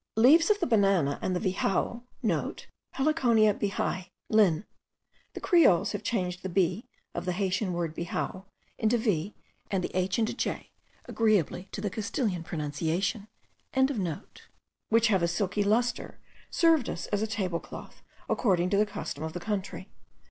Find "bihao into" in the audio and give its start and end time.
7.95-8.97